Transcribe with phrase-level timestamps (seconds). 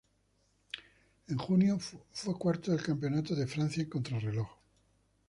[1.27, 4.49] En junio fue cuarto del campeonato de Francia en contrarreloj.